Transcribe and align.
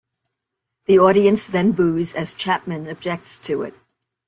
The 0.85 0.97
audience 0.97 1.45
then 1.45 1.73
boos 1.73 2.15
as 2.15 2.33
Chapman 2.33 2.89
objects 2.89 3.37
to 3.43 3.61
it. 3.61 3.75